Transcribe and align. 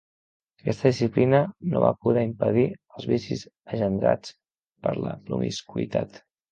Aquesta 0.61 0.91
disciplina 0.91 1.41
no 1.73 1.83
va 1.85 1.91
poder 2.07 2.25
impedir 2.29 2.65
els 2.71 3.09
vicis 3.15 3.47
engendrats 3.75 4.37
per 4.87 5.01
la 5.07 5.19
promiscuïtat. 5.31 6.25